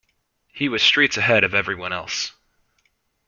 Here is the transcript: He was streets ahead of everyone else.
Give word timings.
He 0.51 0.67
was 0.67 0.81
streets 0.81 1.15
ahead 1.17 1.43
of 1.43 1.53
everyone 1.53 1.93
else. 1.93 2.31